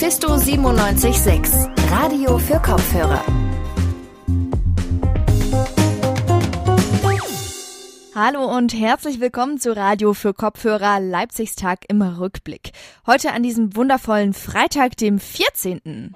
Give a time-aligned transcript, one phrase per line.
[0.00, 1.52] Mephisto 976,
[1.90, 3.24] Radio für Kopfhörer.
[8.14, 12.70] Hallo und herzlich willkommen zu Radio für Kopfhörer Leipzigstag im Rückblick.
[13.08, 16.12] Heute an diesem wundervollen Freitag, dem 14.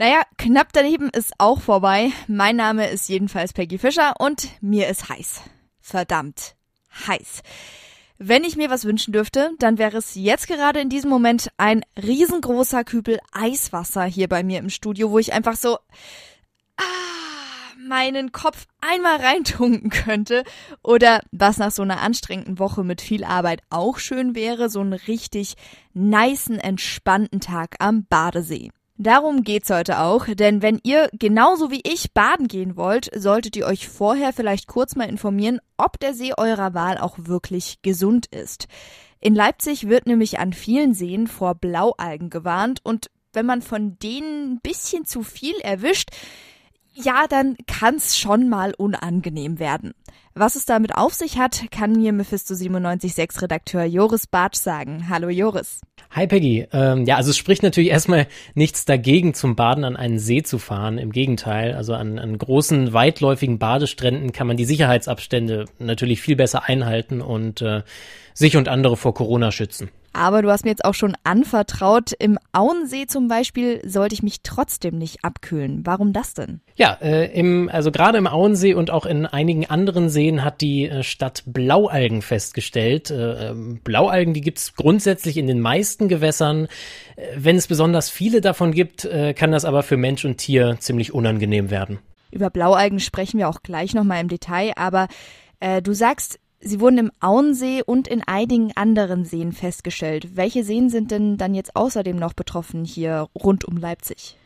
[0.00, 2.10] Naja, knapp daneben ist auch vorbei.
[2.26, 5.42] Mein Name ist jedenfalls Peggy Fischer und mir ist heiß.
[5.80, 6.56] Verdammt
[7.06, 7.44] heiß.
[8.24, 11.84] Wenn ich mir was wünschen dürfte, dann wäre es jetzt gerade in diesem Moment ein
[12.00, 15.78] riesengroßer Kübel Eiswasser hier bei mir im Studio, wo ich einfach so
[16.76, 16.84] ah,
[17.84, 20.44] meinen Kopf einmal reintunken könnte.
[20.84, 24.92] Oder was nach so einer anstrengenden Woche mit viel Arbeit auch schön wäre, so einen
[24.92, 25.56] richtig
[25.92, 28.70] niceen, entspannten Tag am Badesee.
[28.98, 33.66] Darum geht's heute auch, denn wenn ihr genauso wie ich baden gehen wollt, solltet ihr
[33.66, 38.68] euch vorher vielleicht kurz mal informieren, ob der See eurer Wahl auch wirklich gesund ist.
[39.18, 44.54] In Leipzig wird nämlich an vielen Seen vor Blaualgen gewarnt und wenn man von denen
[44.54, 46.10] ein bisschen zu viel erwischt,
[46.94, 49.92] ja, dann kann's schon mal unangenehm werden.
[50.34, 55.08] Was es damit auf sich hat, kann mir Mephisto 976 Redakteur Joris Bartsch sagen.
[55.10, 55.82] Hallo Joris.
[56.10, 56.66] Hi Peggy.
[56.72, 60.58] Ähm, ja, also es spricht natürlich erstmal nichts dagegen, zum Baden an einen See zu
[60.58, 60.96] fahren.
[60.96, 66.64] Im Gegenteil, also an, an großen, weitläufigen Badestränden kann man die Sicherheitsabstände natürlich viel besser
[66.64, 67.82] einhalten und äh,
[68.32, 69.90] sich und andere vor Corona schützen.
[70.12, 74.42] Aber du hast mir jetzt auch schon anvertraut, im Auensee zum Beispiel sollte ich mich
[74.42, 75.86] trotzdem nicht abkühlen.
[75.86, 76.60] Warum das denn?
[76.74, 80.88] Ja, äh, im, also gerade im Auensee und auch in einigen anderen Seen hat die
[80.88, 83.10] äh, Stadt Blaualgen festgestellt.
[83.10, 86.68] Äh, ähm, Blaualgen, die gibt's grundsätzlich in den meisten Gewässern.
[87.16, 90.76] Äh, wenn es besonders viele davon gibt, äh, kann das aber für Mensch und Tier
[90.78, 92.00] ziemlich unangenehm werden.
[92.30, 95.08] Über Blaualgen sprechen wir auch gleich nochmal im Detail, aber
[95.60, 100.36] äh, du sagst, Sie wurden im Auensee und in einigen anderen Seen festgestellt.
[100.36, 104.36] Welche Seen sind denn dann jetzt außerdem noch betroffen hier rund um Leipzig?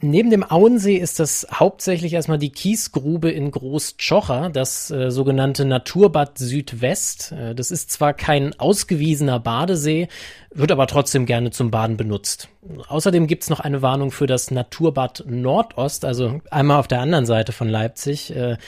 [0.00, 6.38] Neben dem Auensee ist das hauptsächlich erstmal die Kiesgrube in Großtschocher, das äh, sogenannte Naturbad
[6.38, 7.32] Südwest.
[7.32, 10.08] Äh, das ist zwar kein ausgewiesener Badesee,
[10.52, 12.48] wird aber trotzdem gerne zum Baden benutzt.
[12.88, 17.52] Außerdem gibt's noch eine Warnung für das Naturbad Nordost, also einmal auf der anderen Seite
[17.52, 18.36] von Leipzig.
[18.36, 18.58] Äh,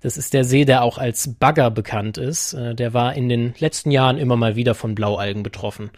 [0.00, 2.54] das ist der See, der auch als Bagger bekannt ist.
[2.54, 5.90] Äh, der war in den letzten Jahren immer mal wieder von Blaualgen betroffen.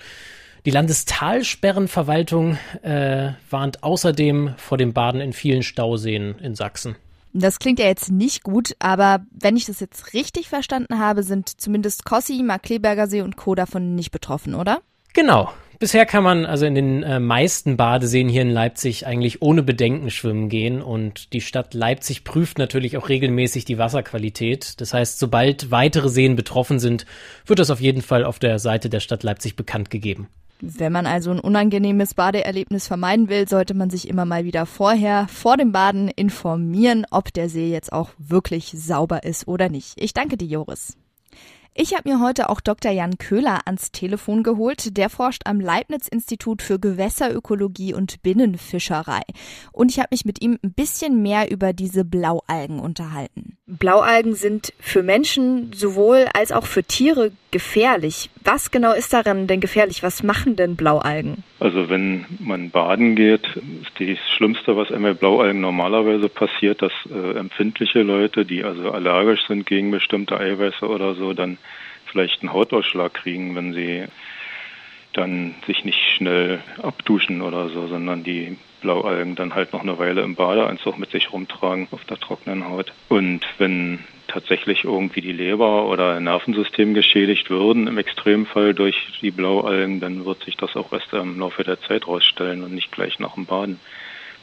[0.65, 6.97] Die Landestalsperrenverwaltung äh, warnt außerdem vor dem Baden in vielen Stauseen in Sachsen.
[7.33, 11.49] Das klingt ja jetzt nicht gut, aber wenn ich das jetzt richtig verstanden habe, sind
[11.61, 13.55] zumindest Kossi, Markleberger See und Co.
[13.55, 14.83] davon nicht betroffen, oder?
[15.12, 15.53] Genau.
[15.83, 20.11] Bisher kann man also in den äh, meisten Badeseen hier in Leipzig eigentlich ohne Bedenken
[20.11, 24.81] schwimmen gehen und die Stadt Leipzig prüft natürlich auch regelmäßig die Wasserqualität.
[24.81, 27.05] Das heißt, sobald weitere Seen betroffen sind,
[27.47, 30.28] wird das auf jeden Fall auf der Seite der Stadt Leipzig bekannt gegeben.
[30.61, 35.27] Wenn man also ein unangenehmes Badeerlebnis vermeiden will, sollte man sich immer mal wieder vorher
[35.27, 39.94] vor dem Baden informieren, ob der See jetzt auch wirklich sauber ist oder nicht.
[39.97, 40.97] Ich danke dir, Joris.
[41.75, 42.93] Ich habe mir heute auch Dr.
[42.93, 44.99] Jan Köhler ans Telefon geholt.
[44.99, 49.22] Der forscht am Leibniz-Institut für Gewässerökologie und Binnenfischerei.
[49.72, 53.56] Und ich habe mich mit ihm ein bisschen mehr über diese Blaualgen unterhalten.
[53.78, 58.28] Blaualgen sind für Menschen sowohl als auch für Tiere gefährlich.
[58.44, 60.03] Was genau ist daran denn gefährlich?
[60.03, 61.43] Was machen denn Blaualgen?
[61.59, 66.93] Also wenn man baden geht, ist das Schlimmste, was einem bei Blaualgen normalerweise passiert, dass
[67.11, 71.56] äh, empfindliche Leute, die also allergisch sind gegen bestimmte Eiweiße oder so, dann
[72.06, 74.05] vielleicht einen Hautausschlag kriegen, wenn sie
[75.12, 80.23] dann sich nicht schnell abduschen oder so, sondern die Blaualgen dann halt noch eine Weile
[80.23, 82.93] im Badeanzug mit sich rumtragen auf der trockenen Haut.
[83.09, 90.00] Und wenn tatsächlich irgendwie die Leber oder Nervensystem geschädigt würden, im Extremfall durch die Blaualgen,
[90.00, 93.34] dann wird sich das auch erst im Laufe der Zeit rausstellen und nicht gleich nach
[93.34, 93.79] dem Baden.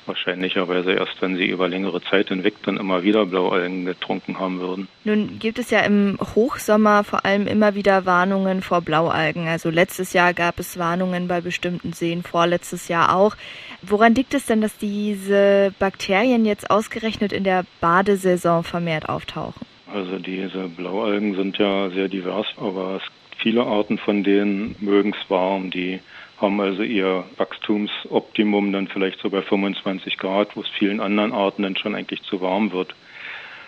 [0.09, 4.87] Wahrscheinlicherweise erst, wenn sie über längere Zeit hinweg dann immer wieder Blaualgen getrunken haben würden.
[5.03, 9.47] Nun gibt es ja im Hochsommer vor allem immer wieder Warnungen vor Blaualgen.
[9.47, 13.35] Also letztes Jahr gab es Warnungen bei bestimmten Seen, vorletztes Jahr auch.
[13.83, 19.63] Woran liegt es denn, dass diese Bakterien jetzt ausgerechnet in der Badesaison vermehrt auftauchen?
[19.93, 25.13] Also diese Blaualgen sind ja sehr divers, aber es gibt viele Arten von denen mögen
[25.13, 25.99] es warm, die
[26.39, 31.63] haben also ihr Wachstumsoptimum dann vielleicht so bei 25 Grad, wo es vielen anderen Arten
[31.63, 32.95] dann schon eigentlich zu warm wird.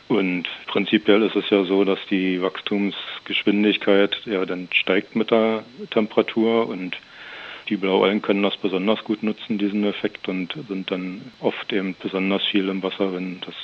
[0.08, 6.68] Und prinzipiell ist es ja so, dass die Wachstumsgeschwindigkeit ja dann steigt mit der Temperatur
[6.68, 6.98] und
[7.70, 12.44] die Blaualgen können das besonders gut nutzen, diesen Effekt, und sind dann oft eben besonders
[12.44, 13.56] viel im Wasser, wenn das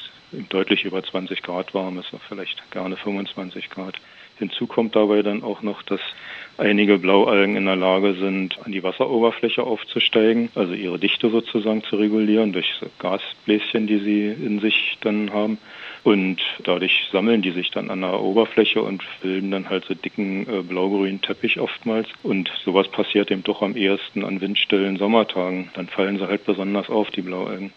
[0.50, 3.95] deutlich über 20 Grad warm ist, vielleicht gerne 25 Grad.
[4.39, 6.00] Hinzu kommt dabei dann auch noch, dass
[6.57, 11.98] einige Blaualgen in der Lage sind, an die Wasseroberfläche aufzusteigen, also ihre Dichte sozusagen zu
[11.98, 12.68] regulieren durch
[13.00, 15.57] Gasbläschen, die sie in sich dann haben.
[16.04, 20.48] Und dadurch sammeln die sich dann an der Oberfläche und bilden dann halt so dicken
[20.48, 22.07] äh, blaugrünen Teppich oftmals.
[22.24, 25.69] Und sowas passiert eben doch am ehesten an windstillen Sommertagen.
[25.74, 27.74] Dann fallen sie halt besonders auf, die Blaualgen.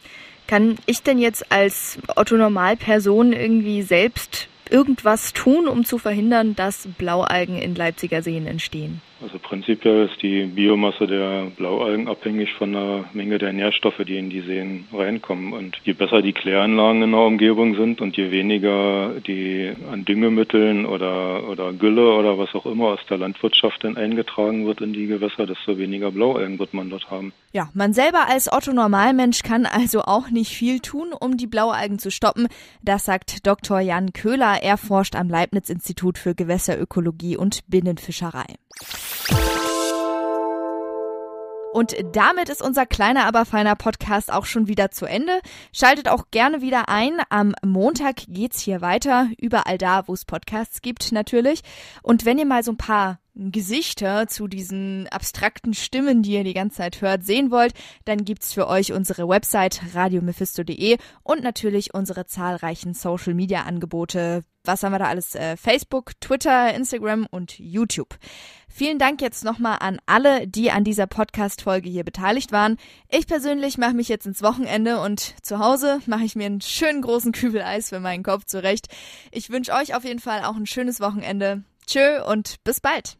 [0.47, 7.59] Kann ich denn jetzt als Otto-Normalperson irgendwie selbst irgendwas tun, um zu verhindern, dass Blaualgen
[7.59, 9.03] in Leipziger Seen entstehen?
[9.23, 14.31] Also prinzipiell ist die Biomasse der Blaualgen abhängig von der Menge der Nährstoffe, die in
[14.31, 15.53] die Seen reinkommen.
[15.53, 20.87] Und je besser die Kläranlagen in der Umgebung sind und je weniger die an Düngemitteln
[20.87, 25.07] oder, oder Gülle oder was auch immer aus der Landwirtschaft dann eingetragen wird in die
[25.07, 27.33] Gewässer, desto weniger Blaualgen wird man dort haben.
[27.53, 31.99] Ja, man selber als Otto Normalmensch kann also auch nicht viel tun, um die Blaualgen
[31.99, 32.49] zu stoppen.
[32.83, 33.81] Das sagt Dr.
[33.81, 34.63] Jan Köhler.
[34.63, 38.47] Er forscht am Leibniz-Institut für Gewässerökologie und Binnenfischerei.
[41.73, 45.41] Und damit ist unser kleiner, aber feiner Podcast auch schon wieder zu Ende.
[45.73, 47.23] Schaltet auch gerne wieder ein.
[47.31, 49.29] Am Montag geht's hier weiter.
[49.39, 51.63] Überall da, wo es Podcasts gibt, natürlich.
[52.03, 56.55] Und wenn ihr mal so ein paar Gesichter zu diesen abstrakten Stimmen, die ihr die
[56.55, 57.75] ganze Zeit hört, sehen wollt,
[58.05, 64.43] dann gibt's für euch unsere Website radiomephisto.de und natürlich unsere zahlreichen Social Media Angebote.
[64.65, 65.35] Was haben wir da alles?
[65.35, 68.19] Äh, Facebook, Twitter, Instagram und YouTube.
[68.69, 72.77] Vielen Dank jetzt nochmal an alle, die an dieser Podcast-Folge hier beteiligt waren.
[73.09, 77.01] Ich persönlich mache mich jetzt ins Wochenende und zu Hause mache ich mir einen schönen
[77.01, 78.89] großen Kübel Eis für meinen Kopf zurecht.
[79.33, 81.65] Ich wünsche euch auf jeden Fall auch ein schönes Wochenende.
[81.87, 83.20] Tschö und bis bald.